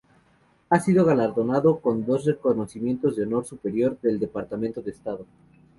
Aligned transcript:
Ha 0.71 0.79
sido 0.79 1.05
galardonado 1.05 1.79
con 1.79 2.03
dos 2.07 2.25
reconocimientos 2.25 3.15
de 3.15 3.21
Honor 3.21 3.45
Superior 3.45 3.99
del 4.01 4.17
Departamento 4.19 4.81
de 4.81 4.89
Estado. 4.89 5.27